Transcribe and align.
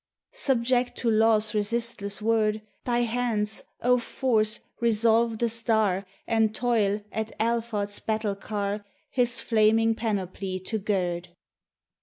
Subject 0.33 0.97
to 0.97 1.11
Law's 1.11 1.53
resistless 1.53 2.23
word, 2.23 2.63
Thy 2.85 3.01
hands, 3.01 3.63
O 3.83 3.99
Force! 3.99 4.61
resolve 4.79 5.37
the 5.37 5.47
star, 5.47 6.07
And 6.25 6.55
toil, 6.55 7.01
at 7.11 7.37
Alphard's 7.39 7.99
battle 7.99 8.35
car, 8.35 8.83
His 9.11 9.41
flaming 9.41 9.93
panoply 9.93 10.59
to 10.61 10.79
gird. 10.79 11.29